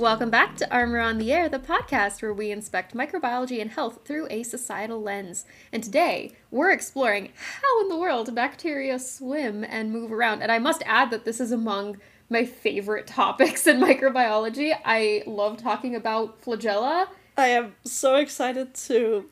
[0.00, 3.98] Welcome back to Armor on the Air, the podcast where we inspect microbiology and health
[4.06, 5.44] through a societal lens.
[5.74, 10.40] And today, we're exploring how in the world bacteria swim and move around.
[10.40, 11.98] And I must add that this is among
[12.30, 14.72] my favorite topics in microbiology.
[14.86, 17.08] I love talking about flagella.
[17.36, 19.26] I am so excited to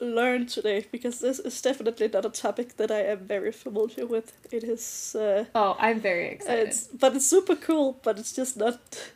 [0.00, 4.32] learn today because this is definitely not a topic that I am very familiar with.
[4.50, 5.14] It is.
[5.14, 6.66] Uh, Oh, I'm very excited.
[6.66, 9.12] it's, but it's super cool, but it's just not.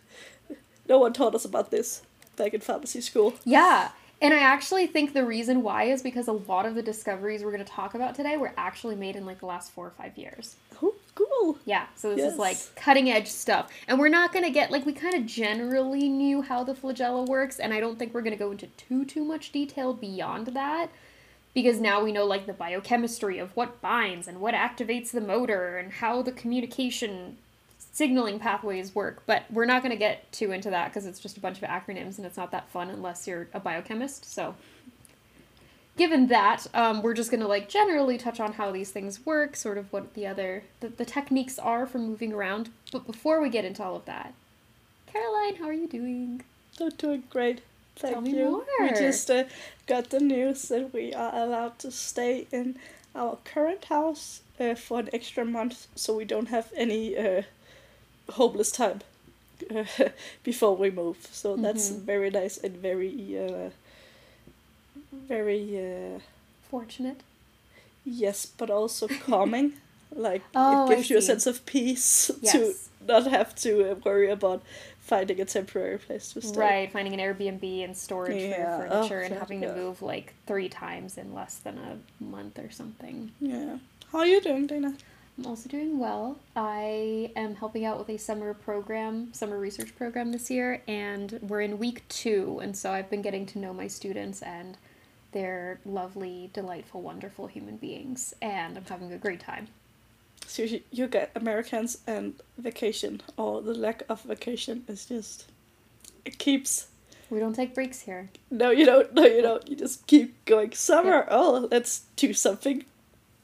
[0.92, 2.02] No one taught us about this
[2.37, 3.32] back in pharmacy school.
[3.46, 3.92] Yeah.
[4.20, 7.51] And I actually think the reason why is because a lot of the discoveries we're
[7.51, 10.18] going to talk about today were actually made in like the last four or five
[10.18, 10.56] years.
[10.82, 11.56] Oh, cool.
[11.65, 13.70] Yeah, so this is like cutting edge stuff.
[13.88, 17.26] And we're not going to get like we kind of generally knew how the flagella
[17.26, 20.48] works and I don't think we're going to go into too too much detail beyond
[20.48, 20.90] that
[21.54, 25.79] because now we know like the biochemistry of what binds and what activates the motor
[25.79, 27.38] and how the communication
[27.93, 31.37] signaling pathways work, but we're not going to get too into that because it's just
[31.37, 34.24] a bunch of acronyms and it's not that fun unless you're a biochemist.
[34.24, 34.54] So
[35.96, 39.54] given that um, we're just going to like generally touch on how these things work
[39.54, 43.51] sort of what the other the, the techniques are for moving around but before we
[43.51, 44.32] get into all of that
[45.13, 46.43] caroline how are you doing
[46.80, 47.63] I'm doing great.
[47.96, 48.65] Thank Tell me you.
[48.80, 49.45] We just uh,
[49.87, 52.79] got the news that we are allowed to stay in
[53.15, 57.43] our current house uh, for an extra month, so we don't have any uh,
[58.30, 59.01] homeless time
[59.74, 59.84] uh,
[60.45, 61.16] before we move.
[61.32, 62.04] So that's Mhm.
[62.04, 63.70] very nice and very, uh,
[65.28, 66.19] very uh,
[66.70, 67.20] fortunate
[68.04, 69.72] yes, but also calming.
[70.14, 72.75] Like Oh, it gives you a sense of peace to
[73.09, 74.62] not have to uh, worry about
[75.00, 76.60] finding a temporary place to stay.
[76.60, 80.02] right finding an airbnb and storage Yeah, for oh, furniture and God, having to move
[80.02, 83.78] like three times in less than a month or something Yeah.
[84.12, 84.94] How are you doing, Dana?
[85.38, 86.38] I'm also doing well.
[86.54, 91.62] I am helping out with a summer program, summer research program this year, and we're
[91.62, 92.60] in week two.
[92.62, 94.76] And so I've been getting to know my students, and
[95.32, 99.69] they're lovely, delightful, wonderful human beings, and I'm having a great time.
[100.47, 105.47] So you, get Americans and vacation, or the lack of vacation is just.
[106.26, 106.88] It keeps.
[107.31, 108.28] We don't take breaks here.
[108.50, 109.15] No, you don't.
[109.15, 109.66] No, you don't.
[109.66, 110.72] You just keep going.
[110.72, 111.26] Summer.
[111.31, 112.84] Oh, let's do something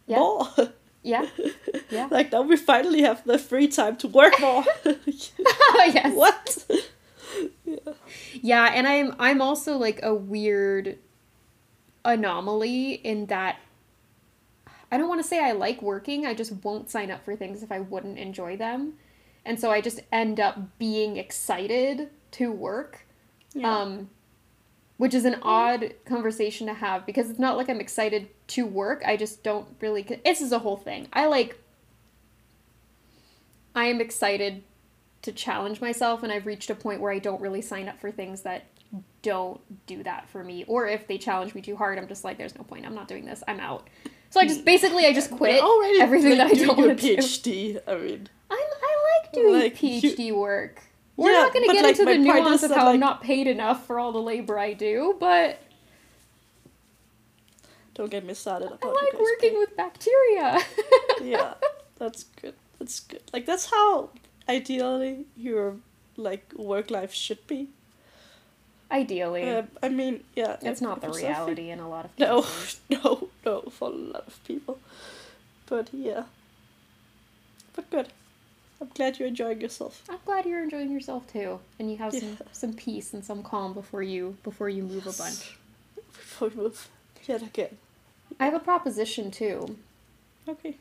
[0.07, 0.19] Yeah.
[0.19, 0.49] more.
[1.03, 1.27] Yeah,
[1.91, 2.09] yeah.
[2.11, 4.65] like now we finally have the free time to work more.
[5.07, 6.15] yes.
[6.15, 6.67] what?
[8.33, 10.99] Yeah, and I'm I'm also like a weird
[12.05, 13.57] anomaly in that
[14.91, 17.63] I don't want to say I like working, I just won't sign up for things
[17.63, 18.95] if I wouldn't enjoy them.
[19.45, 23.07] And so I just end up being excited to work.
[23.55, 23.73] Yeah.
[23.73, 24.11] Um
[24.99, 29.03] which is an odd conversation to have because it's not like I'm excited to work.
[29.07, 31.09] I just don't really this is a whole thing.
[31.13, 31.59] I like
[33.75, 34.65] I am excited
[35.23, 38.11] to challenge myself and I've reached a point where I don't really sign up for
[38.11, 38.67] things that
[39.23, 42.39] don't do that for me or if they challenge me too hard I'm just like
[42.39, 43.89] there's no point I'm not doing this I'm out
[44.31, 47.17] so I just basically I just quit already everything like, that I don't want to
[47.17, 47.81] do PhD.
[47.87, 50.83] I mean, I, I like doing Like, you- PhD work
[51.19, 53.47] we're Yeah, not going to get like, into the nuance of how I'm not paid
[53.47, 55.61] enough for all the labor I do but
[57.95, 60.61] don't get me started about I like working with bacteria
[61.23, 61.55] yeah,
[61.99, 62.55] that's good.
[62.79, 63.23] That's good.
[63.33, 64.11] Like that's how
[64.49, 65.77] ideally your
[66.17, 67.69] like work life should be.
[68.91, 72.47] ideally Uh, I mean, yeah, it's not the reality in a lot of No,
[72.91, 74.79] no, no, for a lot of people.
[75.67, 76.25] But yeah,
[77.75, 78.09] but good.
[78.81, 80.05] I'm glad you're enjoying yourself.
[80.09, 82.47] I'm glad you're enjoying yourself too, and you have some Yeah.
[82.53, 85.59] some peace and some calm before you before you move a bunch.
[86.13, 86.89] Before we move
[87.27, 87.77] yet again.
[88.39, 89.77] I have a proposition too.
[90.49, 90.77] Okay,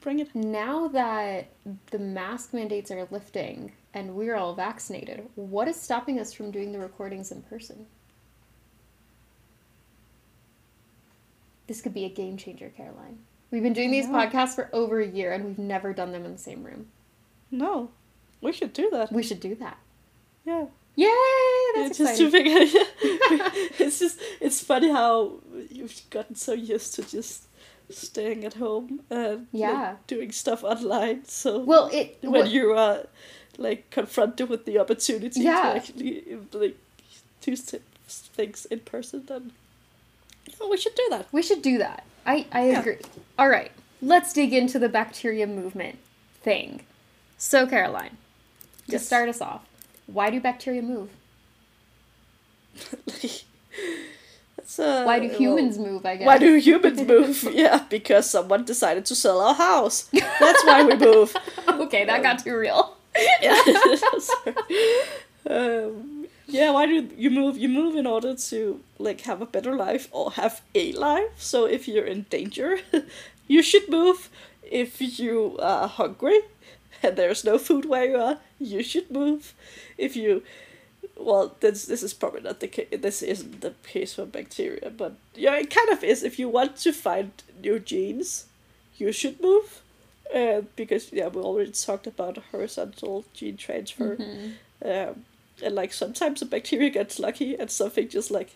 [0.00, 0.34] bring it.
[0.34, 1.46] Now that
[1.90, 6.72] the mask mandates are lifting and we're all vaccinated, what is stopping us from doing
[6.72, 7.86] the recordings in person?
[11.66, 13.18] This could be a game changer, Caroline.
[13.50, 16.32] We've been doing these podcasts for over a year and we've never done them in
[16.32, 16.88] the same room.
[17.50, 17.90] No,
[18.40, 19.12] we should do that.
[19.12, 19.78] We should do that.
[20.44, 20.66] Yeah.
[20.96, 21.08] Yay!
[21.76, 22.44] That's it's just too exciting.
[22.44, 22.70] big.
[23.78, 25.34] it's just it's funny how
[25.70, 27.44] you've gotten so used to just
[27.90, 29.96] staying at home and like, Yeah.
[30.06, 31.24] doing stuff online.
[31.24, 33.06] So Well, it when well, you are
[33.58, 35.62] like confronted with the opportunity Yeah.
[35.62, 36.76] to actually like
[37.40, 39.52] do things in person, then
[40.60, 41.28] oh, we should do that.
[41.32, 42.04] We should do that.
[42.26, 42.80] I, I Yeah.
[42.80, 42.98] agree.
[43.38, 43.70] All right,
[44.02, 45.98] let's dig into the bacteria movement
[46.42, 46.80] thing.
[47.38, 48.16] So, Caroline,
[48.88, 49.06] to Yes.
[49.06, 49.64] start us off,
[50.06, 51.08] why do bacteria move?
[54.56, 56.26] that's, uh, Why do well, humans move, I guess?
[56.26, 57.42] Why do humans move?
[57.52, 60.08] yeah, because someone decided to sell our house.
[60.12, 61.34] That's why we move.
[61.68, 62.96] okay, that got too real.
[63.40, 63.60] yeah.
[65.48, 67.56] Um, yeah, why do you move?
[67.56, 71.30] You move in order to like have a better life or have a life.
[71.38, 72.80] So if you're in danger,
[73.46, 74.28] you should move.
[74.62, 76.40] If you are hungry
[77.02, 79.54] and there's no food where you are, you should move.
[79.96, 80.42] If you
[81.16, 82.88] well, this this is probably not the case.
[82.92, 86.22] This isn't the case for bacteria, but yeah, it kind of is.
[86.22, 87.30] If you want to find
[87.62, 88.46] new genes,
[88.96, 89.82] you should move,
[90.34, 94.52] uh, because yeah, we already talked about horizontal gene transfer, Mhm.
[94.84, 95.24] um,
[95.62, 98.50] and like sometimes a bacteria gets lucky and something just like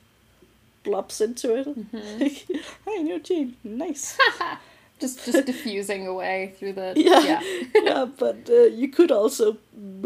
[0.84, 1.66] blobs into it.
[1.66, 2.60] Mhm.
[2.84, 4.16] Hey, new gene, nice.
[5.02, 7.20] just just diffusing away through the Yeah.
[7.30, 7.40] yeah.
[7.88, 9.46] yeah, but uh, you could also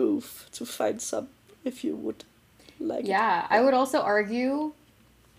[0.02, 0.26] move
[0.56, 1.28] to find some
[1.64, 2.24] if you would
[2.80, 3.04] like.
[3.04, 3.08] it.
[3.16, 4.72] Yeah, I would also argue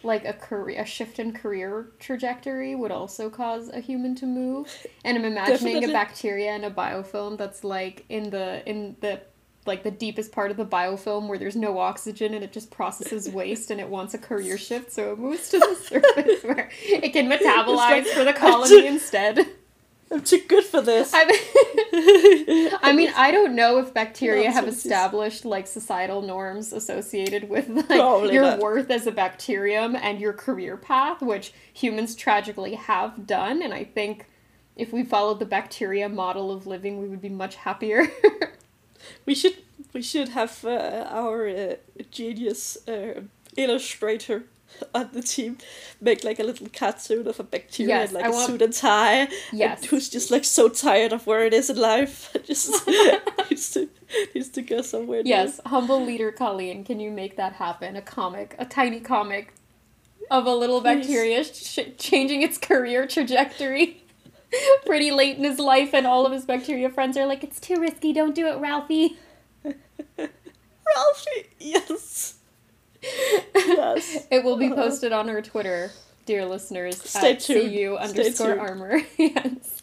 [0.04, 4.68] like a career a shift in career trajectory would also cause a human to move.
[5.04, 5.90] And I'm imagining Definitely.
[5.90, 9.20] a bacteria in a biofilm that's like in the in the
[9.68, 13.30] like the deepest part of the biofilm where there's no oxygen and it just processes
[13.34, 17.14] waste and it wants a career shift so it moves to the surface where it
[17.14, 19.48] can metabolize for the colony instead.
[20.10, 21.12] I'm too good for this.
[21.14, 27.88] I mean, I don't know if bacteria have established like societal norms associated with like
[27.88, 28.60] Probably your not.
[28.60, 33.62] worth as a bacterium and your career path, which humans tragically have done.
[33.62, 34.28] And I think
[34.78, 38.08] if we followed the bacteria model of living, we would be much happier.
[39.26, 39.58] We should
[39.94, 41.76] we should have uh, our uh,
[42.12, 43.22] genius uh,
[43.56, 44.44] illustrator
[44.94, 45.58] on the team
[46.02, 48.62] make like a little cartoon of a bacteria Yes, in like I a want- suit
[48.62, 49.28] and tie.
[49.54, 52.36] and who's just like so tired of where it is in life.
[52.46, 52.86] just
[53.50, 53.90] needs to
[54.36, 55.24] needs to go somewhere.
[55.24, 55.30] new.
[55.30, 57.96] yes, humble leader Colleen, can you make that happen?
[57.96, 59.54] A comic, a tiny comic
[60.30, 60.98] of a little Please.
[61.08, 64.04] bacteria sh- changing its career trajectory.
[64.86, 67.76] Pretty late in his life, and all of his bacteria friends are like, "It's too
[67.80, 68.14] risky.
[68.14, 69.18] Don't do it, Ralphie."
[70.18, 72.36] Ralphie, yes.
[73.02, 74.28] yes.
[74.32, 74.76] It will be Uh-huh.
[74.76, 75.92] posted on our Twitter,
[76.26, 77.02] dear listeners.
[77.02, 77.72] Stay at tuned.
[77.74, 78.60] CU underscore tuned.
[78.62, 79.02] armor.
[79.18, 79.82] yes.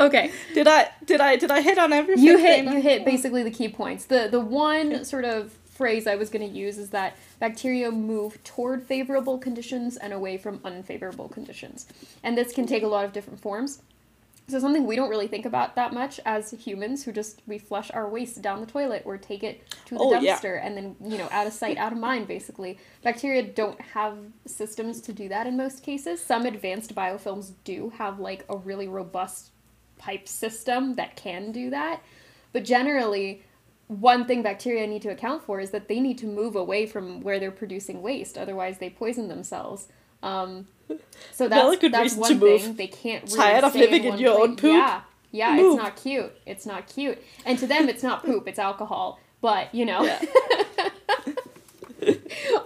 [0.00, 0.30] okay.
[0.54, 2.24] Did I did I did I hit on everything?
[2.24, 4.04] You hit you hit basically the key points.
[4.06, 5.52] The the one sort of
[5.82, 10.38] phrase I was going to use is that bacteria move toward favorable conditions and away
[10.38, 11.88] from unfavorable conditions.
[12.22, 13.82] And this can take a lot of different forms.
[14.46, 17.90] So something we don't really think about that much as humans who just we flush
[17.90, 20.36] our waste down the toilet or take it to the Oh, yeah.
[20.36, 22.78] dumpster and then, you know, out of sight, out of mind basically.
[23.02, 26.22] Bacteria don't have systems to do that in most cases.
[26.22, 29.50] Some advanced biofilms do have like a really robust
[29.98, 32.02] pipe system that can do that.
[32.52, 33.42] But generally,
[34.00, 37.20] one thing bacteria need to account for is that they need to move away from
[37.22, 39.88] where they're producing waste, otherwise they poison themselves.
[40.22, 40.68] Um,
[41.32, 42.60] so that's good that's one to move.
[42.62, 43.24] thing they can't.
[43.24, 44.72] Really Tired of living in one your own poop?
[44.72, 45.00] Yeah,
[45.30, 45.74] yeah, Move.
[45.74, 46.32] it's not cute.
[46.46, 48.46] It's not cute, and to them, it's not poop.
[48.48, 49.18] It's alcohol.
[49.40, 50.20] But you know, Yeah.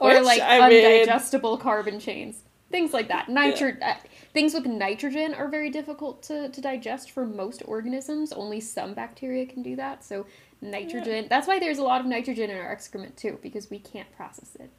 [0.01, 3.29] or Which, like I mean- undigestible carbon chains, things like that.
[3.29, 3.95] Nitro- uh,
[4.33, 8.33] things with nitrogen are very difficult to, to digest for most organisms.
[8.33, 10.05] Only some bacteria can do that.
[10.05, 10.27] So
[10.61, 11.27] nitrogen.
[11.29, 14.57] That's why there's a lot of nitrogen in our excrement too, because we can't process
[14.57, 14.71] it.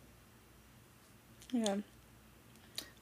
[1.51, 1.77] Yeah.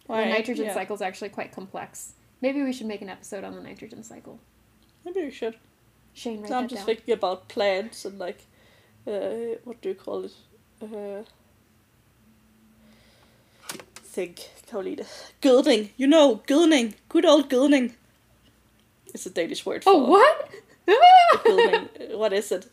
[0.07, 0.73] the nitrogen yeah.
[0.73, 2.13] cycle is actually quite complex.
[2.41, 4.39] Maybe we should make an episode on the nitrogen cycle.
[5.03, 5.55] Maybe we should.
[6.13, 6.85] Shane, write So I'm just down.
[6.85, 8.45] thinking about plants and like,
[9.07, 10.33] uh, what do you call it?
[10.81, 11.23] Uh,
[14.15, 15.05] think, Caroline.
[15.41, 15.89] Gilding.
[15.97, 16.95] You know, gilding.
[17.09, 17.93] Good old gilding.
[19.13, 20.21] It's a Danish word oh, for
[20.87, 21.91] Oh, what?
[22.17, 22.67] what is it?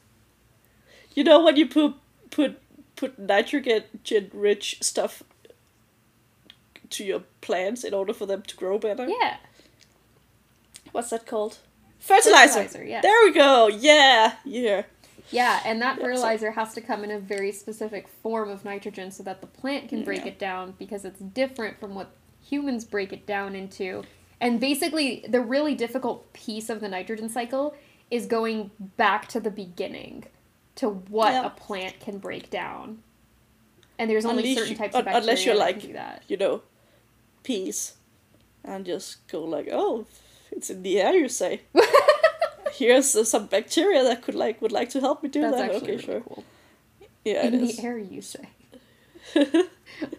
[1.14, 1.94] You know when you put
[2.30, 2.60] put
[2.96, 3.84] put nitrogen
[4.32, 5.22] rich stuff
[6.90, 9.06] to your plants in order for them to grow better.
[9.08, 9.36] yeah.
[10.92, 11.58] What's that called?
[11.98, 12.64] Fertilizer.
[12.64, 13.02] Fertilizer, yes.
[13.02, 13.68] There we go.
[13.68, 14.82] Yeah, yeah.
[15.30, 18.64] Yeah, and that Yeah, so- fertilizer has to come in a very specific form of
[18.64, 20.28] nitrogen so that the plant can break Yeah.
[20.32, 22.10] it down because it's different from what
[22.42, 24.02] humans break it down into.
[24.40, 27.74] And basically, the really difficult piece of the nitrogen cycle
[28.10, 30.24] is going back to the beginning
[30.74, 33.02] to what a plant can break down.
[33.98, 35.92] And there's only Unless certain you- types of bacteria unless you're that like- can do
[35.94, 36.22] that.
[36.26, 36.62] You know,
[37.44, 37.94] peas,
[38.64, 40.06] and just go like, oh,
[40.50, 41.14] it's in the air.
[41.14, 41.60] You say.
[42.72, 45.70] Here's uh, some bacteria that could like would like to help me do That's that.
[45.76, 46.20] Okay, really sure.
[46.20, 46.44] cool.
[47.24, 47.76] Yeah, it In is.
[47.76, 48.48] the air, you say.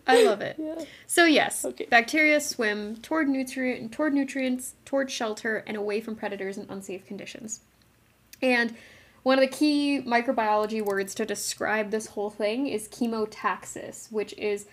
[0.07, 0.55] I love it.
[0.57, 0.85] yeah.
[1.07, 1.85] So yes, Okay.
[1.89, 7.61] bacteria swim toward nutrient toward nutrients, toward shelter, and away from predators in unsafe conditions.
[8.41, 8.75] And
[9.23, 14.65] one of the key microbiology words to describe this whole thing is chemotaxis, which is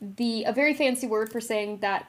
[0.00, 2.06] the a very fancy word for saying that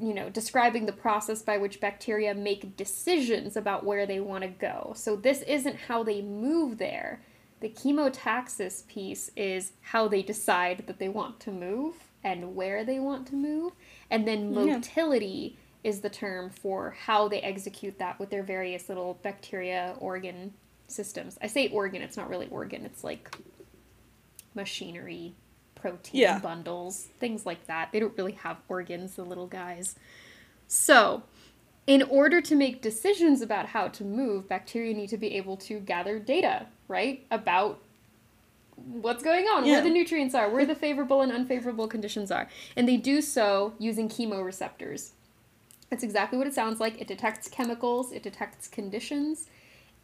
[0.00, 4.48] you know describing the process by which bacteria make decisions about where they want to
[4.48, 4.92] go.
[4.96, 7.20] So this isn't how they move there.
[7.60, 12.98] The chemotaxis piece is how they decide that they want to move and where they
[12.98, 13.72] want to move.
[14.10, 14.76] And then Yeah.
[14.76, 20.54] motility is the term for how they execute that with their various little bacteria organ
[20.88, 21.38] systems.
[21.42, 23.34] I say organ, it's not really organ, it's like
[24.54, 25.34] machinery,
[25.80, 26.38] protein Yeah.
[26.38, 27.90] bundles, things like that.
[27.92, 29.96] They don't really have organs, the little guys.
[30.68, 31.22] So,
[31.86, 35.80] in order to make decisions about how to move, bacteria need to be able to
[35.80, 37.26] gather data, right?
[37.30, 37.80] About
[38.76, 39.72] what's going on, Yeah.
[39.74, 42.48] where the nutrients are, where the favorable and unfavorable conditions are.
[42.76, 45.10] And they do so using chemoreceptors.
[45.90, 47.00] That's exactly what it sounds like.
[47.00, 49.48] It detects chemicals, it detects conditions,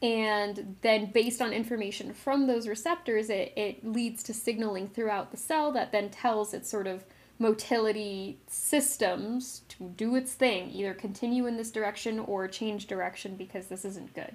[0.03, 5.37] and then based on information from those receptors, it, it leads to signaling throughout the
[5.37, 7.05] cell that then tells its sort of
[7.39, 13.67] motility systems to do its thing, either continue in this direction or change direction because
[13.67, 14.33] this isn't good.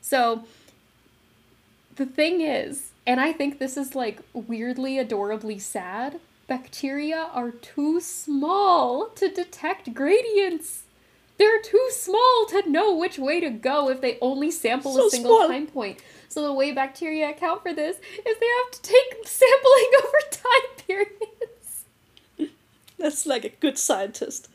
[0.00, 0.44] So
[1.96, 8.00] the thing is, and I think this is like weirdly adorably sad, bacteria are too
[8.00, 10.84] small to detect gradients.
[11.38, 15.10] They're too small to know which way to go if they only sample So a
[15.10, 15.48] single small.
[15.48, 16.00] time point.
[16.28, 20.84] So the way bacteria account for this is they have to take sampling over time
[20.86, 21.84] periods.
[22.98, 24.48] That's like a good scientist.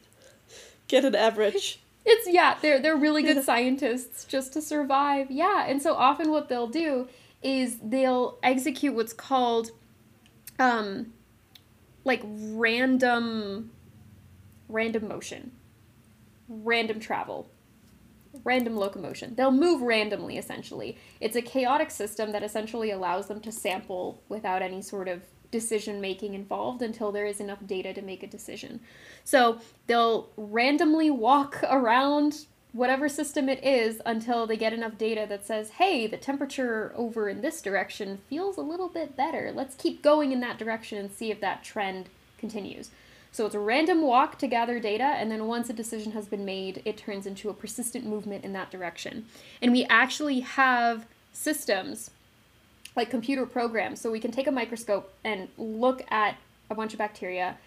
[0.87, 1.79] Get an average.
[2.05, 5.31] It's yeah, they're they're really good scientists just to survive.
[5.31, 7.07] Yeah, and so often what they'll do
[7.41, 9.71] is they'll execute what's called
[10.59, 11.13] um
[12.03, 13.71] like random
[14.67, 15.51] random motion.
[16.47, 17.49] Random travel.
[18.43, 19.35] Random locomotion.
[19.35, 20.97] They'll move randomly essentially.
[21.21, 25.21] It's a chaotic system that essentially allows them to sample without any sort of
[25.51, 28.79] decision making involved until there is enough data to make a decision.
[29.23, 35.45] So they'll randomly walk around whatever system it is until they get enough data that
[35.45, 39.51] says, hey, the temperature over in this direction feels a little bit better.
[39.53, 42.09] Let's keep going in that direction and see if that trend
[42.39, 42.89] continues.
[43.33, 46.45] So it's a random walk to gather data, and then once a decision has been
[46.45, 49.25] made, it turns into a persistent movement in that direction.
[49.59, 52.11] And we actually have systems
[52.95, 53.99] like computer programs.
[53.99, 56.37] So we can take a microscope and look at
[56.69, 57.57] a bunch of bacteria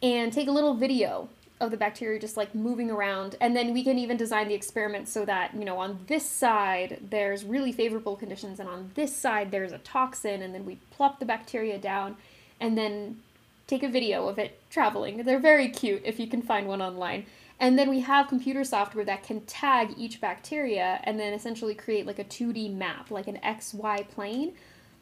[0.00, 1.28] and take a little video
[1.60, 3.34] of the bacteria just like moving around.
[3.40, 6.98] And then we can even design the experiment so that, you know, on this side
[7.10, 10.40] there's really favorable conditions and on this side there's a toxin.
[10.40, 12.16] And then we plop the bacteria down
[12.60, 13.20] and then
[13.70, 15.22] take a video of it traveling.
[15.22, 17.26] They're very cute if you can find one online.
[17.60, 22.06] And then we have computer software that can tag each bacteria and then essentially create
[22.06, 24.54] like a 2D map, like an XY plane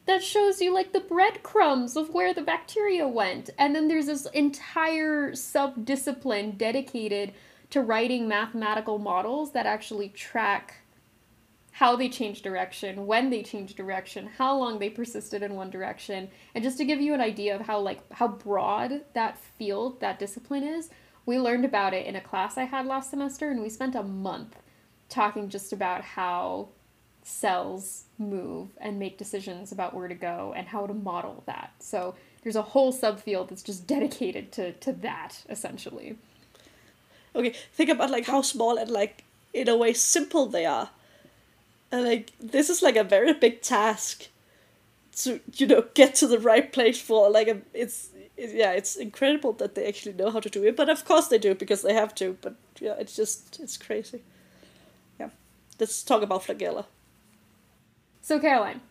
[0.06, 3.50] that shows you like the breadcrumbs of where the bacteria went.
[3.58, 7.32] And then there's this entire sub discipline dedicated
[7.70, 10.76] to writing mathematical models that actually track
[11.78, 16.28] how they changed direction, when they changed direction, how long they persisted in one direction.
[16.52, 20.18] And just to give you an idea of how like how broad that field, that
[20.18, 20.90] discipline is,
[21.24, 24.02] we learned about it in a class I had last semester and we spent a
[24.02, 24.56] month
[25.08, 26.70] talking just about how
[27.22, 31.74] cells move and make decisions about where to go and how to model that.
[31.78, 36.18] So there's a whole subfield that's just dedicated to, to that essentially.
[37.36, 39.22] Okay, think about like how small and like
[39.54, 40.90] in a way simple they are.
[41.90, 44.28] And like this is like a very big task
[45.18, 48.94] to you know get to the right place for like a it's it, yeah it's
[48.96, 51.82] incredible that they actually know how to do it but of course they do because
[51.82, 54.22] they have to but yeah it's just it's crazy
[55.18, 55.30] yeah
[55.80, 56.84] let's talk about flagella
[58.20, 58.82] So Caroline,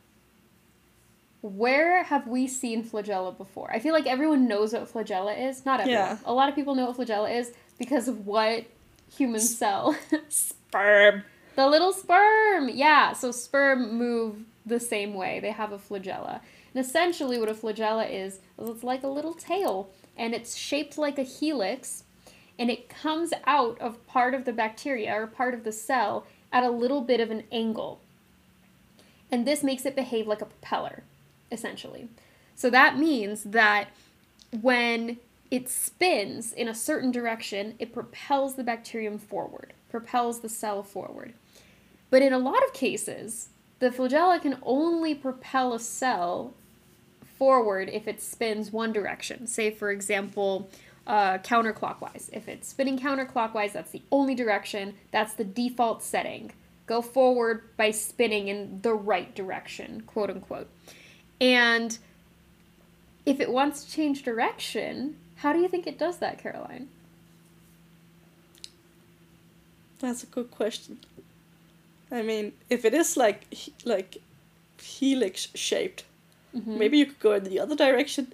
[1.42, 3.70] where have we seen flagella before?
[3.72, 5.64] I feel like everyone knows what flagella is.
[5.64, 6.02] Not everyone.
[6.02, 6.18] Yeah.
[6.26, 8.66] A lot of people know what flagella is because of what
[9.16, 9.96] humans sell.
[10.30, 11.24] sperm
[11.58, 12.70] The little sperm!
[12.70, 15.40] Yeah, so sperm move the same way.
[15.40, 16.42] They have a flagella.
[16.76, 21.00] And essentially, what a flagella is, is it's like a little tail, and it's shaped
[21.00, 22.04] like a helix,
[22.60, 26.64] and it comes out of part of the bacteria or part of the cell at
[26.64, 28.02] a little bit of an angle.
[29.32, 31.02] And this makes it behave like a propeller,
[31.52, 32.08] essentially.
[32.54, 33.88] So that means that
[34.62, 35.18] when
[35.50, 41.34] it spins in a certain direction, it propels the bacterium forward, propels the cell forward.
[42.10, 43.50] But in a lot of cases,
[43.80, 46.54] the flagella can only propel a cell
[47.38, 49.48] forward if it spins one direction.
[49.48, 50.70] Say, for example,
[51.06, 52.30] uh, counterclockwise.
[52.34, 56.52] If it's spinning counterclockwise, that's the only direction, that's the default setting.
[56.86, 60.70] Go forward by spinning in the right direction, quote unquote.
[61.40, 61.98] And
[63.26, 66.88] if it wants to change direction, how do you think it does that, Caroline?
[70.00, 71.00] That's a good question.
[72.12, 73.42] I mean, if it is like
[73.86, 74.18] like
[74.82, 76.04] helix shaped.
[76.56, 76.78] Mhm.
[76.78, 78.34] Maybe you could go in the other direction,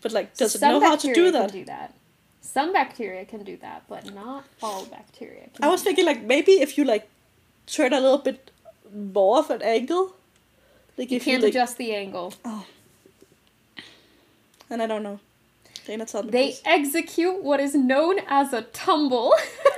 [0.00, 1.50] but like, does it know how to do that?
[1.50, 1.94] Can do that.
[2.40, 5.48] Some bacteria can do that, but not all bacteria.
[5.54, 7.08] Can I was thinking like maybe if you like
[7.66, 8.50] turn a little bit
[8.94, 10.14] more of an angle,
[10.96, 12.32] like you can't you like, adjust the angle.
[12.44, 12.64] Oh,
[14.70, 15.20] and I don't know.
[15.86, 16.30] Dana tell me.
[16.30, 16.62] They please.
[16.64, 19.34] execute what is known as a tumble.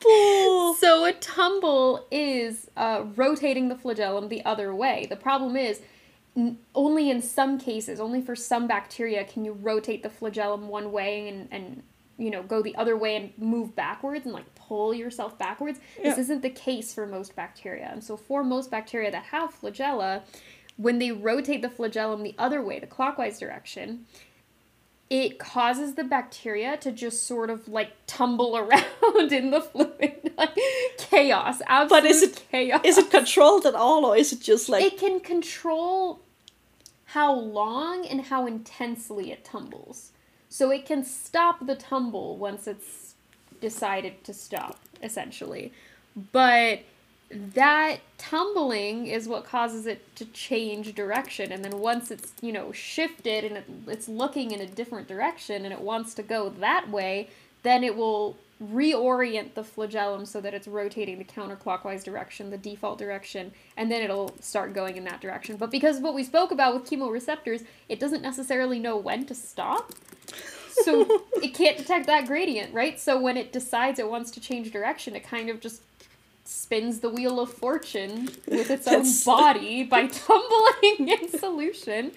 [0.00, 0.74] tumble.
[0.74, 5.06] so a tumble is uh, rotating the flagellum the other way.
[5.08, 5.80] The problem is,
[6.36, 10.92] n- only in some cases, only for some bacteria, can you rotate the flagellum one
[10.92, 11.82] way and, and
[12.18, 15.78] you know go the other way and move backwards and like pull yourself backwards.
[16.02, 20.22] This isn't the case for most bacteria, and so for most bacteria that have flagella,
[20.76, 24.06] when they rotate the flagellum the other way, the clockwise direction,
[25.10, 30.56] it causes the bacteria to just sort of like tumble around in the fluid, like
[30.98, 32.80] chaos, absolute But is it- chaos.
[32.84, 36.20] Is it controlled at all, or is it just like it can control
[37.12, 40.12] how long and how intensely it tumbles.
[40.50, 43.14] So it can stop the tumble once it's
[43.62, 45.72] decided to stop, essentially.
[46.32, 46.80] But
[47.30, 51.52] that tumbling is what causes it to change direction.
[51.52, 55.64] And then once it's you know shifted and it, it's looking in a different direction
[55.64, 57.28] and it wants to go that way
[57.62, 62.98] then it will reorient the flagellum so that it's rotating the counterclockwise direction the default
[62.98, 65.56] direction and then it'll start going in that direction.
[65.56, 69.34] But because of what we spoke about with chemoreceptors it doesn't necessarily know when to
[69.34, 69.92] stop.
[70.82, 71.06] So
[71.42, 72.98] it can't detect that gradient right?
[72.98, 75.82] So when it decides it wants to change direction it kind of just
[76.50, 82.10] spins the wheel of fortune with its own body by tumbling in solution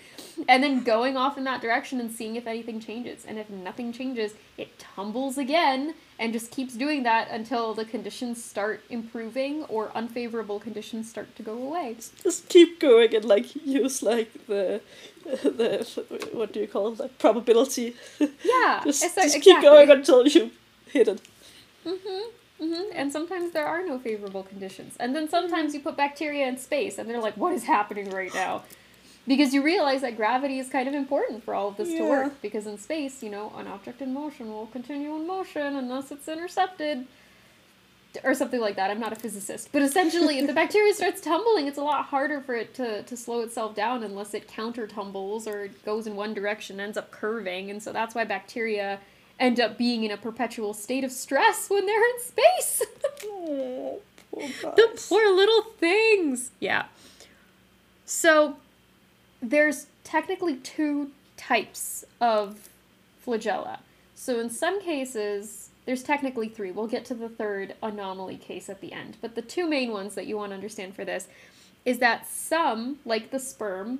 [0.47, 3.25] and then going off in that direction and seeing if anything changes.
[3.25, 8.41] And if nothing changes, it tumbles again and just keeps doing that until the conditions
[8.43, 11.97] start improving or unfavorable conditions start to go away.
[12.23, 14.79] just keep going and like use like the
[15.25, 19.41] the what do you call it like probability Yeah, just, just exactly.
[19.41, 20.51] keep going until you
[20.85, 21.21] hit it
[21.85, 22.29] Mm-hmm.
[22.61, 22.91] Mm-hmm.
[22.93, 24.95] And sometimes there are no favorable conditions.
[24.99, 28.33] And then sometimes you put bacteria in space and they're like, what is happening right
[28.33, 28.63] now?
[29.27, 32.41] Because you realize that gravity is kind of important for all of this to work.
[32.41, 36.27] Because in space, you know, an object in motion will continue in motion unless it's
[36.27, 37.07] intercepted.
[38.25, 38.91] Or something like that.
[38.91, 39.69] I'm not a physicist.
[39.71, 43.15] But essentially, if the bacteria starts tumbling, it's a lot harder for it to, to
[43.15, 47.09] slow itself down unless it counter tumbles or it goes in one direction, ends up
[47.09, 47.71] curving.
[47.71, 48.99] And so that's why bacteria
[49.41, 52.83] end up being in a perpetual state of stress when they're in space.
[53.25, 53.99] oh,
[54.31, 56.51] poor the poor little things.
[56.59, 56.85] Yeah.
[58.05, 58.57] So
[59.41, 62.69] there's technically two types of
[63.25, 63.79] flagella.
[64.13, 66.71] So in some cases, there's technically three.
[66.71, 69.17] We'll get to the third anomaly case at the end.
[69.19, 71.27] But the two main ones that you want to understand for this
[71.83, 73.99] is that some, like the sperm,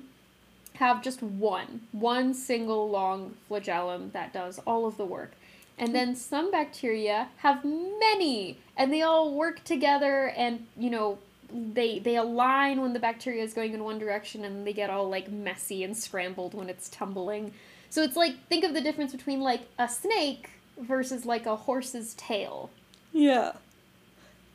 [0.84, 5.32] have just one, one single long flagellum that does all of the work.
[5.78, 11.18] And then some bacteria have many, and they all work together and, you know,
[11.54, 15.08] they they align when the bacteria is going in one direction and they get all
[15.16, 17.52] like messy and scrambled when it's tumbling.
[17.90, 22.14] So it's like think of the difference between like a snake versus like a horse's
[22.14, 22.70] tail.
[23.12, 23.52] yeah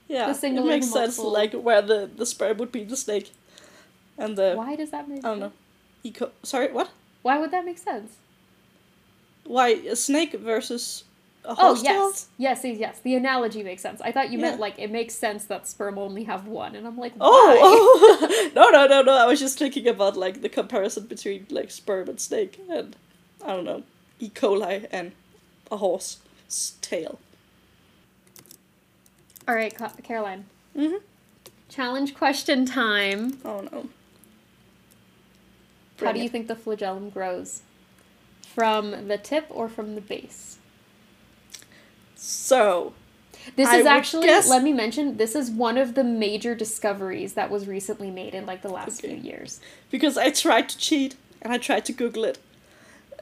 [0.08, 3.32] yeah The it single makes sense like where the the sperm would be the snake
[4.18, 5.54] and the Why does that make I don't know sense?
[6.04, 6.90] Eco sorry what
[7.22, 8.18] Why would that make sense?
[9.46, 11.04] why a snake versus
[11.46, 11.94] a Oh horse tail?
[12.10, 13.00] yes, yes, yes, yes.
[13.00, 14.02] The analogy makes sense.
[14.02, 16.98] I thought you meant like it makes sense that sperm only have one, and I'm
[16.98, 17.58] like, why?
[17.62, 18.52] Oh, oh.
[18.56, 19.14] no, no, no, no.
[19.18, 22.98] I was just thinking about like the comparison between like sperm and snake, and
[23.46, 23.84] I don't know,
[24.20, 24.30] E.
[24.30, 25.14] coli and
[25.72, 27.18] a horse's tail.
[29.48, 30.46] All right, Ca- Caroline.
[30.76, 31.00] Mhm.
[31.70, 33.40] Challenge question time.
[33.46, 33.88] Oh no.
[35.98, 37.62] How Bring do you think the flagellum grows?
[38.54, 40.58] From the tip or from the base?
[42.16, 42.94] So,
[43.56, 47.34] This I is actually, guess- let me mention, this is one of the major discoveries
[47.34, 49.16] that was recently made in like the last Okay.
[49.16, 49.60] few years.
[49.92, 52.40] because I tried to cheat and I tried to Google it,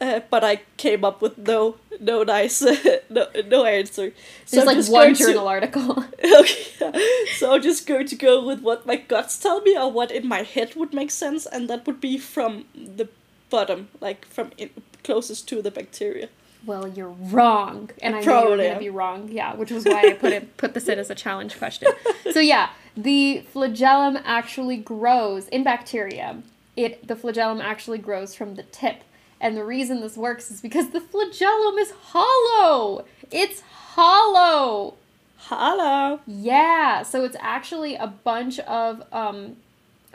[0.01, 2.61] uh, but I came up with no, no nice,
[3.09, 4.11] no, no answer.
[4.45, 6.05] So There's I'm like one going to- journal article.
[6.25, 10.11] Okay, so I'm just going to go with what my guts tell me or what
[10.11, 13.07] in my head would make sense, and that would be from the
[13.49, 14.69] bottom, like from in,
[15.03, 16.29] closest to the bacteria.
[16.65, 19.29] Well, you're wrong, and I I, know you're gonna be wrong.
[19.31, 21.89] Yeah, which was why I put it put this in as a challenge question.
[22.31, 26.41] so yeah, the flagellum actually grows in bacteria.
[26.75, 29.03] It the flagellum actually grows from the tip,
[29.45, 33.05] and the reason this works is because the flagellum is hollow.
[33.29, 34.95] It's hollow.
[35.37, 36.19] Hollow.
[36.25, 39.57] Yeah, so it's actually a bunch of um,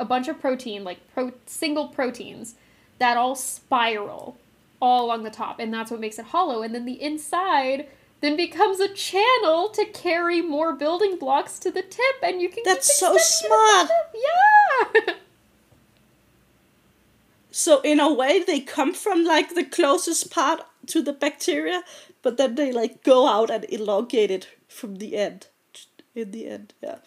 [0.00, 2.56] a bunch of protein, like pro- single proteins,
[2.98, 4.36] that all spiral
[4.82, 6.62] all along the top, and that's what makes it hollow.
[6.62, 7.86] And then the inside
[8.20, 12.64] then becomes a channel to carry more building blocks to the tip, and you can.
[12.64, 13.90] That's so smart.
[14.12, 15.14] Yeah.
[17.50, 21.82] So in a way, they come from like the closest part to the bacteria,
[22.22, 25.48] but then they like go out and elongate it from the end.
[26.14, 26.98] In the end, yeah.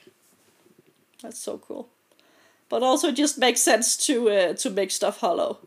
[1.22, 1.90] That's so cool.
[2.70, 5.60] But also, it just makes sense to uh, to make stuff hollow.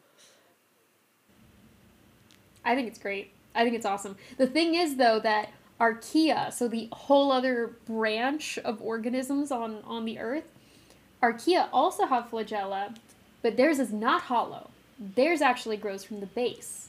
[2.65, 3.33] I think it's great.
[3.55, 4.17] I think it's awesome.
[4.39, 10.05] The thing is, though, that archaea, so the whole other branch of organisms on on
[10.05, 10.49] the Earth,
[11.23, 12.97] archaea also have flagella,
[13.47, 14.71] but theirs is not hollow.
[14.99, 16.89] Theirs actually grows from the base.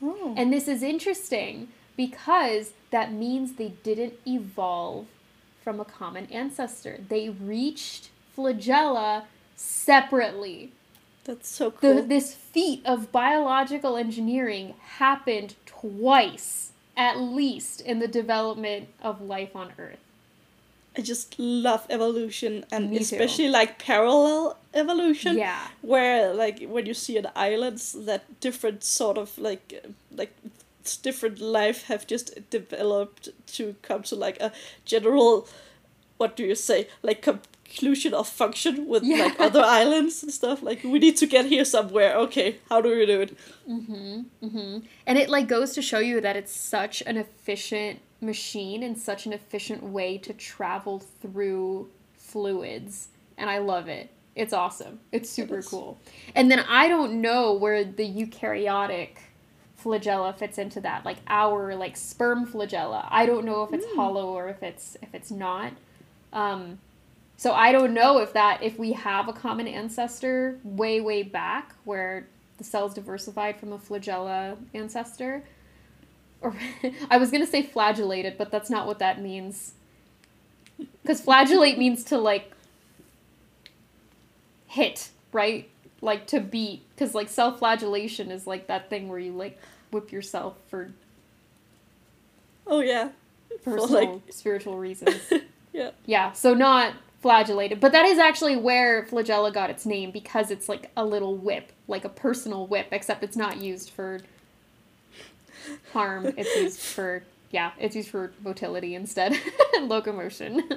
[0.00, 0.34] Oh.
[0.36, 5.08] And this is interesting because that means they didn't evolve
[5.64, 7.00] from a common ancestor.
[7.08, 9.24] They reached flagella
[9.56, 10.70] separately.
[11.24, 12.02] That's so The, cool.
[12.04, 19.72] this feat of biological engineering happened twice, at least, in the development of life on
[19.76, 19.98] Earth.
[20.98, 23.02] I just love evolution and Me too.
[23.04, 25.38] especially like parallel evolution.
[25.38, 25.68] Yeah.
[25.82, 30.32] Where like when you see on islands that different sort of like like
[31.02, 34.50] different life have just developed to come to like a
[34.84, 35.46] general
[36.16, 39.24] what do you say like conclusion of function with Yeah.
[39.24, 42.88] like other islands and stuff like we need to get here somewhere okay how do
[42.96, 43.36] we do it
[43.68, 44.78] mm-hmm, mm-hmm.
[45.06, 49.26] And it like goes to show you that it's such an efficient machine and such
[49.26, 53.08] an efficient way to travel through fluids.
[53.36, 54.10] And I love it.
[54.36, 55.00] It's awesome.
[55.12, 55.68] It's super is.
[55.68, 55.98] cool.
[56.34, 59.16] And then I don't know where the eukaryotic
[59.82, 61.04] flagella fits into that.
[61.04, 63.06] Like our like sperm flagella.
[63.10, 65.72] I don't know if it's hollow or if it's if it's not.
[66.32, 66.78] Um
[67.36, 71.74] so I don't know if that if we have a common ancestor way way back
[71.84, 72.26] where
[72.58, 75.42] the cells diversified from a flagella ancestor.
[76.42, 76.54] Or
[77.10, 79.72] I was gonna say flagellated, but that's not what that means.
[81.02, 82.52] Because flagellate means to like
[84.66, 85.68] hit, right?
[86.00, 86.82] Like to beat.
[86.94, 89.58] Because like self-flagellation is like that thing where you like
[89.90, 90.92] whip yourself for
[92.66, 93.10] oh yeah
[93.62, 95.32] For, personal like spiritual reasons.
[95.72, 100.50] yeah Yeah, so not flagellated, but that is actually where flagella got its name because
[100.50, 104.20] it's like a little whip, like a personal whip, except it's not used for
[105.92, 106.32] harm.
[106.36, 109.32] It's used for yeah, it's used for motility instead
[109.74, 110.56] and locomotion.
[110.68, 110.76] now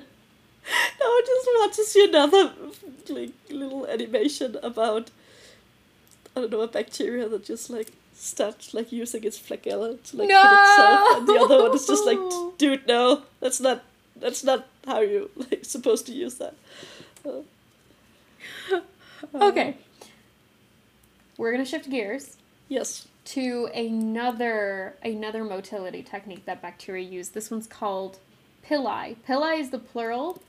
[1.02, 2.54] I just want to see another
[3.10, 5.12] like little animation about
[6.36, 10.30] I don't know a bacteria that just like starts like using its flagella to like
[10.30, 12.20] hit itself, and the other one is just like,
[12.58, 13.84] dude, no, that's not
[14.16, 16.56] that's not how you like supposed to use that.
[17.26, 17.42] Uh,
[19.36, 19.78] okay.
[21.38, 22.38] We're gonna shift gears
[22.74, 23.08] yes.
[23.26, 27.30] To another another motility technique that bacteria use.
[27.30, 28.20] This one's called
[28.68, 29.16] pili.
[29.28, 30.42] Pili is the plural.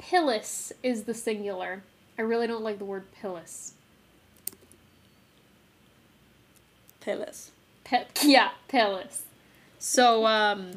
[0.00, 1.82] Pillis is the singular.
[2.18, 3.72] I really don't like the word pillis.
[7.00, 7.50] Peles.
[7.84, 9.22] Pe- yeah, pillis.
[9.78, 10.72] So um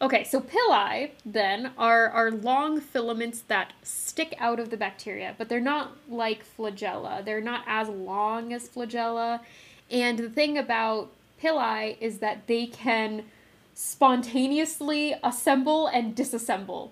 [0.00, 5.48] okay, so pili then are are long filaments that stick out of the bacteria, but
[5.48, 7.22] they're not like flagella.
[7.24, 9.40] They're not as long as flagella.
[9.90, 11.10] And the thing about
[11.42, 13.24] pili is that they can
[13.74, 16.90] spontaneously assemble and disassemble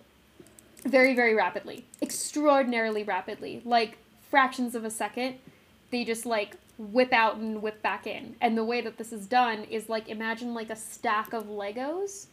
[0.84, 3.60] very very rapidly extraordinarily rapidly.
[3.64, 3.98] Like
[4.30, 5.38] fractions of a second
[5.90, 8.36] they just like whip out and whip back in.
[8.40, 12.26] And the way that this is done is like imagine like a stack of legos.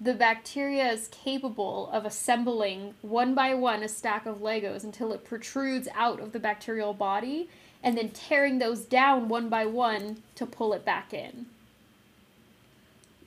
[0.00, 5.24] The bacteria is capable of assembling one by one a stack of legos until it
[5.24, 7.48] protrudes out of the bacterial body
[7.82, 11.46] and then tearing those down one by one to pull it back in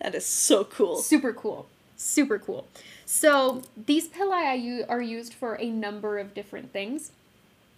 [0.02, 0.98] That is so cool.
[0.98, 1.68] Super cool.
[1.98, 2.68] Super cool.
[3.06, 7.12] So these pili are used for a number of different things.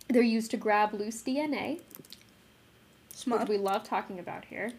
[0.07, 1.79] They're used to grab loose DNA,
[3.13, 3.41] Smart.
[3.41, 4.73] which we love talking about here.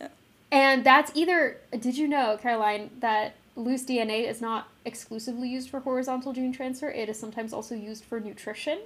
[0.00, 0.08] Yeah.
[0.52, 5.80] And that's either, did you know, Caroline, that loose DNA is not exclusively used for
[5.80, 6.88] horizontal gene transfer?
[6.88, 8.78] It is sometimes also used for nutrition.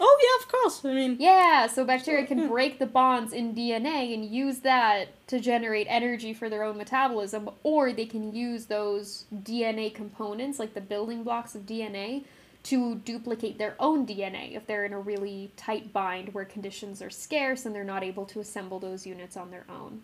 [0.00, 0.84] Oh yeah, of course.
[0.84, 5.38] I mean, Yeah, so bacteria can break the bonds in DNA and use that to
[5.38, 10.80] generate energy for their own metabolism, or they can use those DNA components, like the
[10.80, 12.24] building blocks of DNA,
[12.64, 17.10] to duplicate their own DNA if they're in a really tight bind where conditions are
[17.10, 20.02] scarce and they're not able to assemble those units on their own.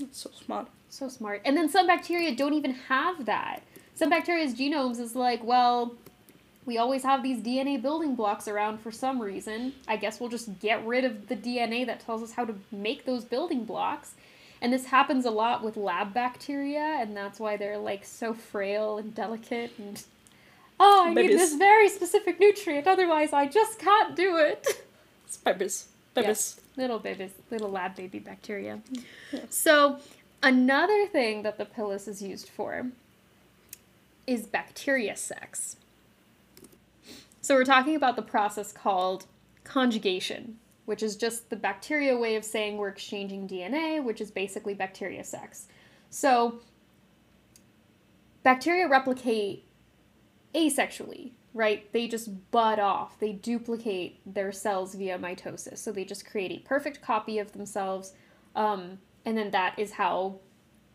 [0.00, 0.66] it's so smart.
[0.90, 1.42] So smart.
[1.44, 3.62] And then some bacteria don't even have that.
[3.94, 5.94] Some bacteria's genomes is like, well,
[6.68, 9.72] we always have these DNA building blocks around for some reason.
[9.88, 13.06] I guess we'll just get rid of the DNA that tells us how to make
[13.06, 14.12] those building blocks.
[14.60, 18.98] And this happens a lot with lab bacteria, and that's why they're like so frail
[18.98, 20.04] and delicate and
[20.78, 21.30] oh, I Babies.
[21.30, 24.84] need this very specific nutrient, otherwise I just can't do it.
[25.26, 25.88] It's babies.
[26.12, 26.60] Babies.
[26.76, 28.80] Little babies, little lab baby bacteria.
[29.48, 30.00] So,
[30.42, 32.88] another thing that the pillis is used for
[34.26, 35.76] is bacteria sex.
[37.48, 39.24] So, we're talking about the process called
[39.64, 44.74] conjugation, which is just the bacteria way of saying we're exchanging DNA, which is basically
[44.74, 45.66] bacteria sex.
[46.10, 46.60] So,
[48.42, 49.64] bacteria replicate
[50.54, 51.90] asexually, right?
[51.94, 53.18] They just bud off.
[53.18, 55.78] They duplicate their cells via mitosis.
[55.78, 58.12] So they just create a perfect copy of themselves,
[58.56, 60.40] um, and then that is how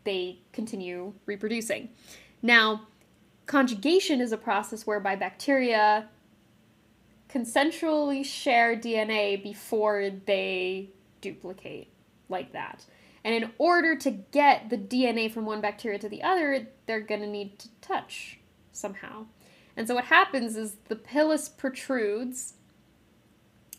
[0.04, 1.88] they continue reproducing.
[2.42, 2.86] Now,
[3.46, 6.10] conjugation is a process whereby bacteria
[7.34, 11.90] consensually share DNA before they duplicate
[12.28, 12.84] like that.
[13.24, 17.22] And in order to get the DNA from one bacteria to the other, they're going
[17.22, 18.38] to need to touch
[18.72, 19.26] somehow.
[19.76, 22.54] And so what happens is the pilus protrudes,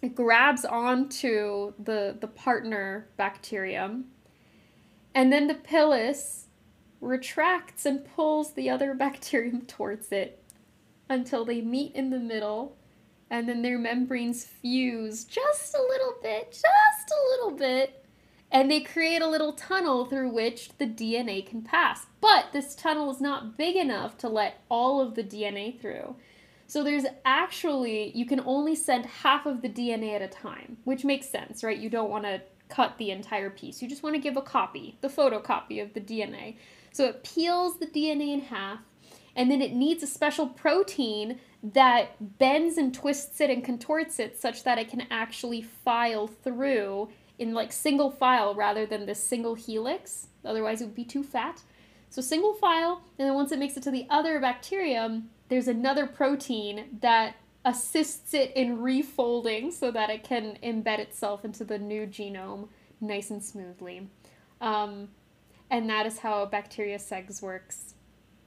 [0.02, 4.06] it grabs onto the, the partner bacterium,
[5.13, 6.48] and then the pilus
[7.00, 10.44] retracts and pulls the other bacterium towards it
[11.08, 12.76] until they meet in the middle,
[13.30, 18.06] and then their membranes fuse just a little bit, just a little bit,
[18.52, 22.06] and they create a little tunnel through which the DNA can pass.
[22.22, 26.16] But this tunnel is not big enough to let all of the DNA through.
[26.68, 31.06] So there's actually, you can only send half of the DNA at a time, which
[31.06, 31.78] makes sense, right?
[31.78, 33.82] You don't want to cut the entire piece.
[33.82, 36.56] You just want to give a copy, the photocopy of the DNA.
[36.92, 38.80] So it peels the DNA in half,
[39.36, 44.38] and then it needs a special protein that bends and twists it and contorts it
[44.38, 49.56] such that it can actually file through in like single file rather than this single
[49.56, 50.28] helix.
[50.45, 51.62] Otherwise, it would be too fat.
[52.10, 56.06] So single file, and then once it makes it to the other bacterium, there's another
[56.06, 62.06] protein that assists it in refolding so that it can embed itself into the new
[62.06, 62.69] genome
[63.02, 64.08] nice and smoothly.
[64.62, 65.10] Um,
[65.69, 67.85] and that is how bacteria segs works.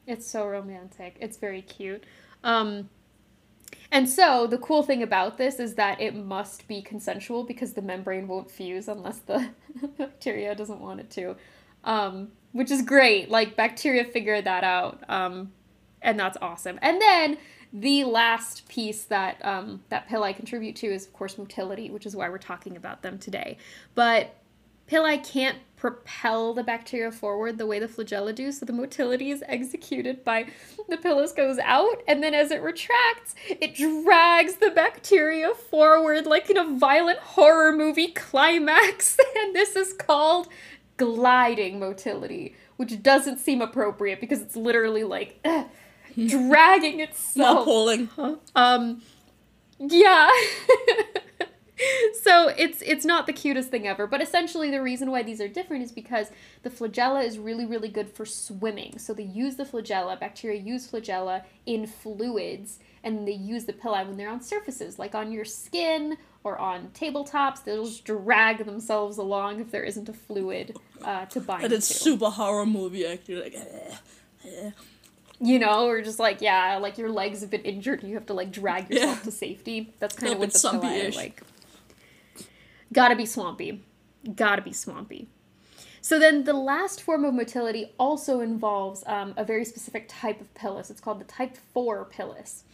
[0.08, 1.18] It's so romantic.
[1.20, 2.02] It's very cute.
[2.42, 2.88] Um,
[3.92, 7.82] and so the cool thing about this is that it must be consensual because the
[7.82, 9.50] membrane won't fuse unless the
[9.98, 11.36] bacteria doesn't want it to.
[11.84, 13.30] Um, which is great.
[13.30, 15.04] Like bacteria figured that out.
[15.10, 15.52] Um,
[16.00, 16.78] and that's awesome.
[16.80, 17.36] And then
[17.72, 22.16] the last piece that um, that pili contribute to is of course motility, which is
[22.16, 23.58] why we're talking about them today.
[23.94, 24.34] But
[24.90, 29.42] pili can't propel the bacteria forward the way the flagella do, so the motility is
[29.46, 30.46] executed by
[30.88, 36.50] the pilus goes out, and then as it retracts, it drags the bacteria forward like
[36.50, 39.16] in a violent horror movie climax.
[39.36, 40.48] and this is called
[40.96, 45.64] gliding motility, which doesn't seem appropriate because it's literally like eh,
[46.26, 47.64] dragging Not itself.
[47.64, 48.08] pulling.
[48.54, 49.02] Um,
[49.78, 50.30] yeah.
[52.22, 55.48] so it's it's not the cutest thing ever, but essentially the reason why these are
[55.48, 56.30] different is because
[56.62, 58.98] the flagella is really really good for swimming.
[58.98, 64.06] So they use the flagella, bacteria use flagella in fluids, and they use the pili
[64.06, 67.62] when they're on surfaces, like on your skin or on tabletops.
[67.64, 71.88] They'll just drag themselves along if there isn't a fluid uh, to bind And it's
[71.88, 71.94] to.
[71.94, 73.42] super horror movie actually.
[73.42, 73.94] Like, eh,
[74.46, 74.70] eh.
[75.40, 78.26] you know, or just like yeah, like your legs have been injured, and you have
[78.26, 79.24] to like drag yourself Yeah.
[79.24, 79.92] to safety.
[80.00, 81.42] That's kind of what the pili like.
[82.92, 83.84] Gotta be swampy,
[84.34, 85.28] gotta be swampy.
[86.00, 90.52] So then the last form of motility also involves um, a very specific type of
[90.54, 90.90] pilus.
[90.90, 92.64] It's called the type four pilus,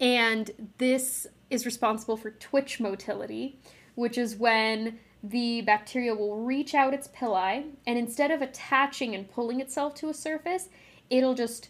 [0.00, 3.58] and this is responsible for twitch motility,
[3.94, 9.30] which is when the bacteria will reach out its pili, and instead of attaching and
[9.30, 10.68] pulling itself to a surface,
[11.10, 11.69] it'll just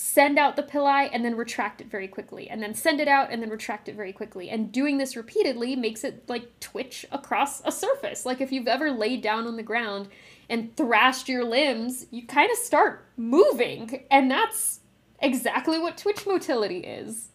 [0.00, 3.30] send out the pili and then retract it very quickly and then send it out
[3.30, 4.48] and then retract it very quickly.
[4.48, 8.24] And doing this repeatedly makes it like twitch across a surface.
[8.24, 10.08] Like if you've ever laid down on the ground
[10.48, 14.80] and thrashed your limbs you kind of start moving and that's
[15.20, 17.28] exactly what twitch motility is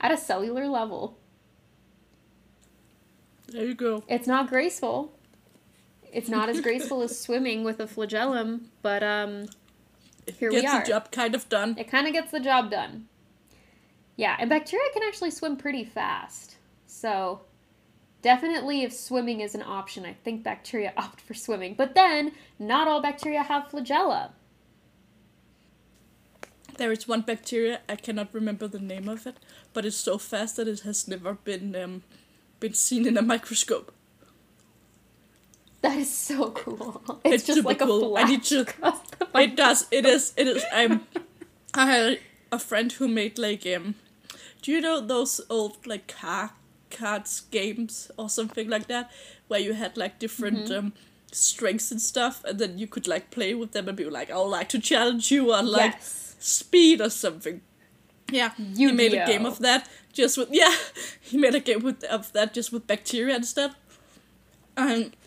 [0.00, 1.18] at a cellular level.
[3.48, 4.02] There you go.
[4.08, 5.12] it's not graceful.
[6.14, 9.48] It's not as graceful as swimming with a flagellum but um
[10.38, 10.80] Here we Gets are.
[10.82, 11.76] the job kind of done.
[11.78, 13.06] It kind of gets the job done.
[14.16, 16.56] Yeah, and bacteria can actually swim pretty fast.
[16.86, 17.42] So,
[18.22, 21.74] definitely if swimming is an option, I think bacteria opt for swimming.
[21.74, 24.30] But then, not all bacteria have flagella.
[26.78, 29.36] there is one bacteria I cannot remember the name of it,
[29.72, 32.02] but it's so fast that it has never been um,
[32.60, 33.92] been seen in a microscope.
[35.86, 37.00] That is so cool.
[37.24, 38.10] It's, It's just super like a cool.
[38.10, 38.24] flash.
[38.26, 38.66] I need to-
[39.36, 39.86] It does.
[39.92, 40.32] It is.
[40.36, 40.64] It is.
[40.72, 41.06] I'm.
[41.74, 42.18] I had
[42.50, 43.94] a friend who made like um.
[44.62, 46.50] Do you know those old like car
[46.90, 49.10] cards games or something like that,
[49.46, 50.92] where you had like different um
[51.30, 54.36] strengths and stuff, and then you could like play with them and be like, I
[54.38, 56.34] would like to challenge you on like yes.
[56.40, 57.60] speed or something.
[58.32, 60.74] Yeah, he made a game of that just with yeah.
[61.20, 63.76] He made a game with of that just with bacteria and stuff.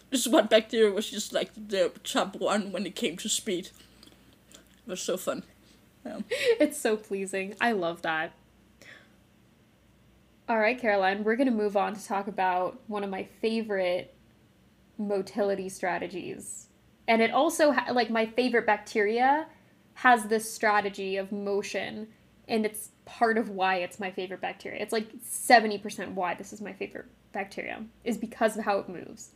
[0.09, 3.69] This one bacteria was just like the top one when it came to speed.
[4.51, 5.43] It was so fun.
[6.05, 6.23] Um,
[6.59, 7.55] It's so pleasing.
[7.61, 8.33] I love that.
[10.47, 14.15] All right, Caroline, we're going to move on to talk about one of my favorite
[14.97, 16.67] motility strategies.
[17.07, 19.45] And it also, ha- like, my favorite bacteria
[19.93, 22.07] has this strategy of motion,
[22.47, 24.81] and it's part of why it's my favorite bacteria.
[24.81, 29.29] It's like 70% why this is my favorite bacteria, is because of how it moves.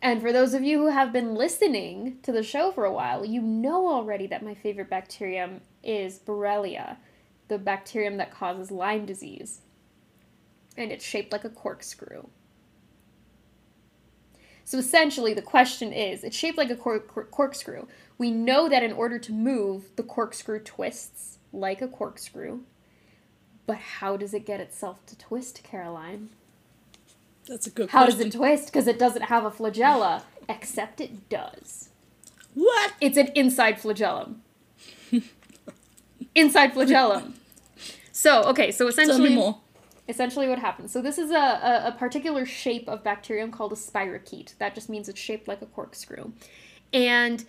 [0.00, 3.24] And for those of you who have been listening to the show for a while,
[3.24, 6.98] you know already that my favorite bacterium is Borrelia,
[7.48, 9.62] the bacterium that causes Lyme disease.
[10.76, 12.28] And it's shaped like a corkscrew.
[14.64, 17.86] So essentially, the question is it's shaped like a cor- cor- corkscrew.
[18.18, 22.60] We know that in order to move, the corkscrew twists like a corkscrew.
[23.66, 26.28] But how does it get itself to twist, Caroline?
[27.48, 28.26] That's a good How question.
[28.26, 28.66] does it twist?
[28.66, 31.88] Because it doesn't have a flagella, except it does.
[32.54, 32.92] What?
[33.00, 34.42] It's an inside flagellum.
[36.34, 37.34] inside flagellum.
[38.12, 39.58] So, okay, so essentially, more.
[40.08, 40.92] essentially what happens.
[40.92, 44.56] So this is a, a, a particular shape of bacterium called a spirochete.
[44.58, 46.32] That just means it's shaped like a corkscrew.
[46.92, 47.44] And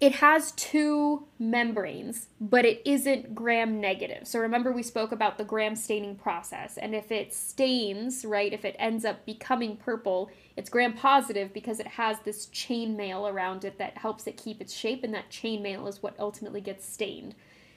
[0.00, 4.26] it has two membranes, but it isn't gram negative.
[4.26, 6.78] So remember we spoke about the gram staining process.
[6.78, 11.80] And if it stains, right, if it ends up becoming purple, it's gram positive because
[11.80, 15.28] it has this chain mail around it that helps it keep its shape, and that
[15.28, 17.34] chain mail is what ultimately gets stained.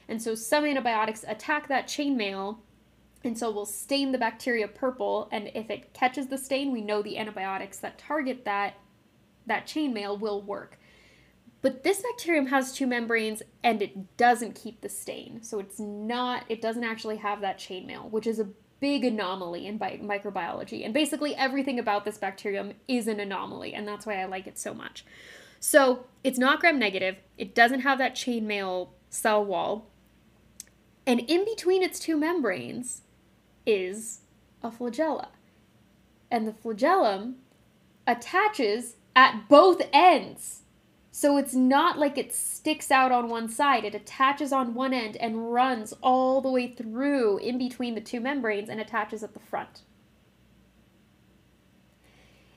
[0.07, 2.59] And so some antibiotics attack that chain mail
[3.25, 7.01] and so we'll stain the bacteria purple, and if it catches the stain, we know
[7.01, 8.75] the antibiotics that target that
[9.45, 10.77] that chainmail will work.
[11.63, 15.41] But this bacterium has two membranes and it doesn't keep the stain.
[15.41, 18.49] So it's not it doesn't actually have that chainmail, which is a
[18.81, 20.83] big anomaly in bi- microbiology.
[20.83, 24.59] And basically everything about this bacterium is an anomaly, and that's why I like it
[24.59, 25.05] so much.
[25.61, 27.15] So, it's not gram negative.
[27.37, 29.87] It doesn't have that chainmail cell wall.
[31.07, 33.03] And in between its two membranes
[33.65, 34.19] is
[34.61, 35.27] a flagella.
[36.29, 37.37] And the flagellum
[38.05, 40.62] attaches at both ends.
[41.15, 43.85] So it's not like it sticks out on one side.
[43.85, 48.19] It attaches on one end and runs all the way through in between the two
[48.19, 49.83] membranes and attaches at the front.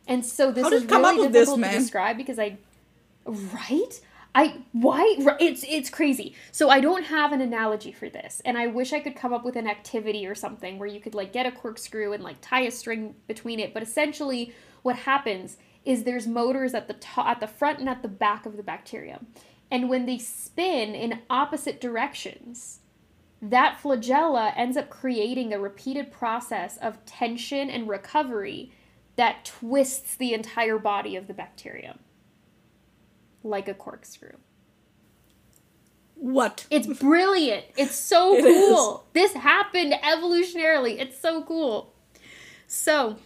[0.08, 2.56] And so this is really with this, difficult to describe because I
[3.26, 4.00] right?
[4.34, 6.34] I why it's it's crazy.
[6.50, 9.44] So I don't have an analogy for this, and I wish I could come up
[9.44, 12.62] with an activity or something where you could like get a corkscrew and like tie
[12.62, 13.74] a string between it.
[13.74, 18.02] But essentially, what happens is there's motors at the top, at the front and at
[18.02, 19.28] the back of the bacterium,
[19.70, 22.80] and when they spin in opposite directions,
[23.40, 28.72] that flagella ends up creating a repeated process of tension and recovery
[29.16, 31.98] that twists the entire body of the bacterium
[33.42, 34.32] like a corkscrew.
[36.16, 36.66] What?
[36.70, 37.64] It's brilliant.
[37.76, 39.06] It's so It cool.
[39.12, 40.98] This happened evolutionarily.
[40.98, 41.92] It's so cool.
[42.66, 43.16] So,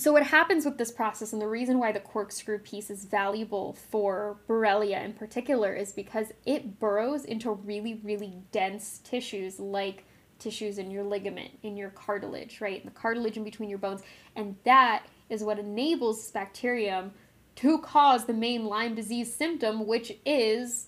[0.00, 3.74] so what happens with this process, and the reason why the corkscrew piece is valuable
[3.90, 10.04] for Borrelia in particular, is because it burrows into really, really dense tissues like
[10.38, 12.84] tissues in your ligament, in your cartilage, right?
[12.84, 14.02] The cartilage in between your bones.
[14.36, 17.12] And that is what enables this bacterium
[17.56, 20.86] to cause the main Lyme disease symptom, which is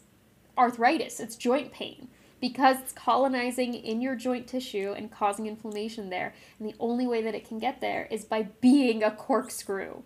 [0.56, 1.20] arthritis.
[1.20, 2.08] It's joint pain
[2.42, 6.34] because it's colonizing in your joint tissue and causing inflammation there.
[6.58, 10.02] And the only way that it can get there is by being a corkscrew.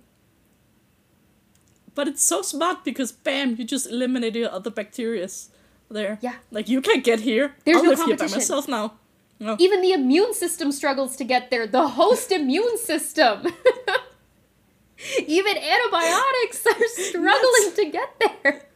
[1.95, 5.49] But it's so smart because bam, you just eliminate your other bacterias
[5.91, 6.18] there.
[6.20, 6.34] Yeah.
[6.51, 7.55] Like you can't get here.
[7.64, 8.37] There's I'll no live here by competition.
[8.37, 8.93] myself now.
[9.41, 9.57] No.
[9.59, 11.66] Even the immune system struggles to get there.
[11.66, 13.47] The host immune system.
[15.26, 18.66] Even antibiotics are struggling to get there.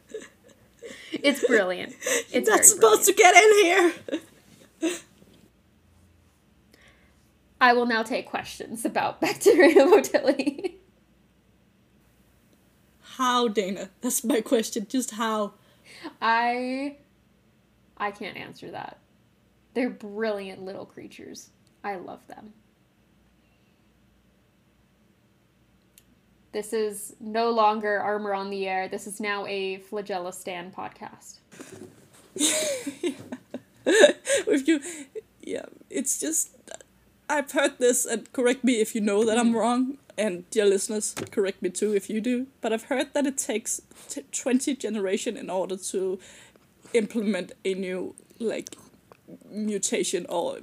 [1.11, 1.93] It's brilliant.
[2.33, 3.05] It's You're not supposed brilliant.
[3.05, 4.99] to get in here.
[7.59, 10.79] I will now take questions about bacterial motility.
[13.01, 13.89] How, Dana?
[14.01, 14.87] That's my question.
[14.89, 15.53] Just how?
[16.21, 16.97] I
[17.97, 18.97] I can't answer that.
[19.73, 21.49] They're brilliant little creatures.
[21.83, 22.53] I love them.
[26.51, 28.87] This is no longer Armor on the Air.
[28.89, 31.37] This is now a Flagella Stan podcast.
[33.85, 34.81] if you,
[35.41, 36.49] yeah, it's just
[37.29, 41.15] I've heard this, and correct me if you know that I'm wrong, and dear listeners,
[41.31, 42.47] correct me too if you do.
[42.59, 46.19] But I've heard that it takes t- twenty generation in order to
[46.93, 48.75] implement a new like
[49.49, 50.57] mutation or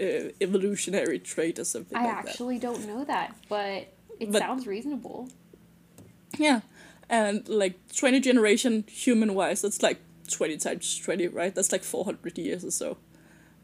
[0.00, 1.96] uh, evolutionary trait or something.
[1.96, 5.28] I like actually don't know that, but it but, sounds reasonable.
[6.36, 6.60] Yeah,
[7.08, 11.54] and like twenty generation human wise, that's like twenty times twenty, right?
[11.54, 12.98] That's like four hundred years or so.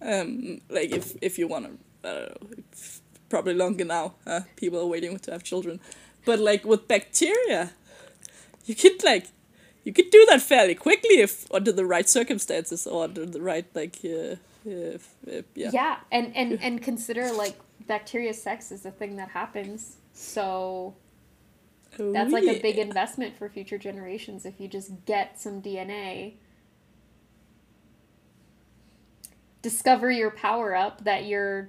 [0.02, 1.70] Um, like if if you wanna,
[2.04, 2.58] I don't know,
[3.28, 4.14] probably longer now.
[4.26, 5.80] Uh, people are waiting to have children,
[6.24, 7.72] but like with bacteria,
[8.64, 9.28] you could like
[9.84, 13.66] you could do that fairly quickly if under the right circumstances or under the right
[13.74, 18.90] like uh, if, if, yeah yeah and and and consider like bacteria sex is a
[18.90, 20.94] thing that happens so
[21.98, 22.52] oh, that's like yeah.
[22.52, 26.34] a big investment for future generations if you just get some dna
[29.60, 31.68] discover your power up that your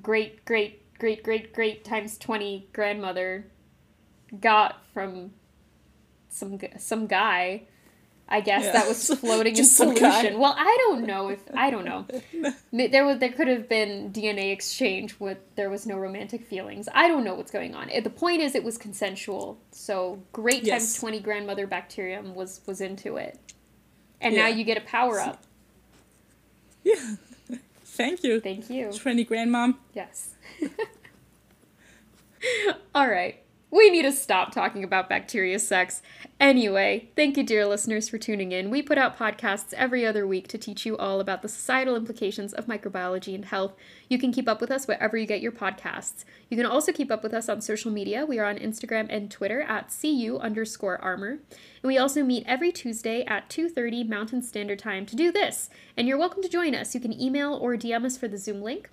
[0.00, 3.46] great great great great great times 20 grandmother
[4.40, 5.32] got from
[6.30, 7.62] some some guy
[8.32, 8.72] I guess yeah.
[8.72, 10.38] that was floating in solution.
[10.38, 12.06] Well, I don't know if I don't know.
[12.72, 16.88] there was there could have been DNA exchange with there was no romantic feelings.
[16.94, 17.90] I don't know what's going on.
[18.02, 19.60] The point is, it was consensual.
[19.70, 20.80] So great yes.
[20.80, 23.38] times twenty grandmother bacterium was was into it,
[24.18, 24.44] and yeah.
[24.44, 25.42] now you get a power up.
[26.82, 27.16] Yeah,
[27.84, 28.40] thank you.
[28.40, 28.92] Thank you.
[28.92, 29.76] Twenty grandmom.
[29.92, 30.30] Yes.
[32.94, 33.41] All right.
[33.74, 36.02] We need to stop talking about bacteria sex.
[36.38, 38.68] Anyway, thank you, dear listeners, for tuning in.
[38.68, 42.52] We put out podcasts every other week to teach you all about the societal implications
[42.52, 43.72] of microbiology and health.
[44.10, 46.26] You can keep up with us wherever you get your podcasts.
[46.50, 48.26] You can also keep up with us on social media.
[48.26, 51.30] We are on Instagram and Twitter at cu underscore armor.
[51.30, 51.40] And
[51.84, 55.70] we also meet every Tuesday at 2.30 Mountain Standard Time to do this.
[55.96, 56.94] And you're welcome to join us.
[56.94, 58.90] You can email or DM us for the Zoom link.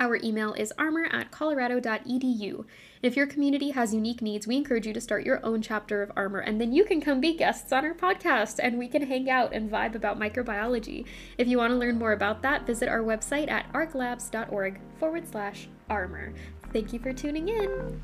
[0.00, 2.64] Our email is armor at colorado.edu.
[3.02, 6.10] If your community has unique needs, we encourage you to start your own chapter of
[6.16, 9.28] armor, and then you can come be guests on our podcast and we can hang
[9.28, 11.04] out and vibe about microbiology.
[11.36, 15.68] If you want to learn more about that, visit our website at arclabs.org forward slash
[15.90, 16.32] armor.
[16.72, 18.02] Thank you for tuning in.